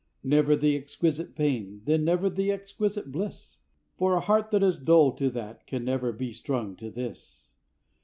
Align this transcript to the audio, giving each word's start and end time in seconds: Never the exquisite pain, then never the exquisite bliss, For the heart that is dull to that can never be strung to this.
Never 0.23 0.55
the 0.55 0.75
exquisite 0.75 1.35
pain, 1.35 1.83
then 1.85 2.03
never 2.05 2.27
the 2.27 2.51
exquisite 2.51 3.11
bliss, 3.11 3.57
For 3.99 4.13
the 4.15 4.21
heart 4.21 4.49
that 4.49 4.63
is 4.63 4.79
dull 4.79 5.11
to 5.11 5.29
that 5.29 5.67
can 5.67 5.85
never 5.85 6.11
be 6.11 6.33
strung 6.33 6.75
to 6.77 6.89
this. 6.89 7.45